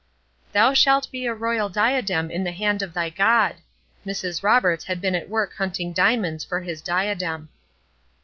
"Thou 0.51 0.73
shalt 0.73 1.11
be 1.11 1.27
a 1.27 1.33
royal 1.35 1.69
diadem 1.69 2.31
in 2.31 2.43
the 2.43 2.51
hand 2.51 2.81
of 2.81 2.95
thy 2.95 3.11
God." 3.11 3.57
Mrs. 4.03 4.41
Roberts 4.41 4.85
had 4.85 4.99
been 4.99 5.13
at 5.13 5.29
work 5.29 5.53
hunting 5.57 5.93
diamonds 5.93 6.43
for 6.43 6.61
His 6.61 6.81
diadem. 6.81 7.49